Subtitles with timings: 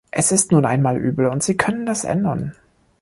[0.09, 2.55] Er ist nun einmal übel, und Sie können das ändern.